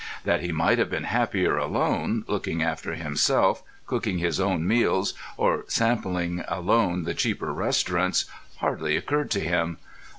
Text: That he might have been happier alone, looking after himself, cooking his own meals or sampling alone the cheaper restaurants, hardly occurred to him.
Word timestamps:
That 0.25 0.41
he 0.41 0.51
might 0.51 0.79
have 0.79 0.89
been 0.89 1.03
happier 1.03 1.57
alone, 1.57 2.23
looking 2.27 2.63
after 2.63 2.95
himself, 2.95 3.61
cooking 3.85 4.17
his 4.17 4.39
own 4.39 4.67
meals 4.67 5.13
or 5.37 5.63
sampling 5.67 6.43
alone 6.47 7.03
the 7.03 7.13
cheaper 7.13 7.53
restaurants, 7.53 8.25
hardly 8.55 8.97
occurred 8.97 9.29
to 9.29 9.39
him. 9.41 9.77